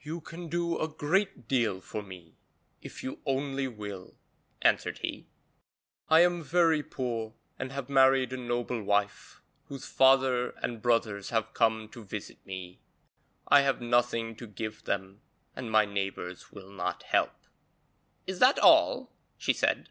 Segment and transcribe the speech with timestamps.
[0.00, 2.38] 'You can do a great deal for me
[2.80, 4.14] if you only will,'
[4.62, 5.26] answered he.
[6.08, 11.52] 'I am very poor and have married a noble wife, whose father and brothers have
[11.52, 12.80] come to visit me.
[13.46, 15.20] I have nothing to give them,
[15.54, 17.44] and my neighbours will not help.'
[18.26, 19.90] 'Is that all?' she said.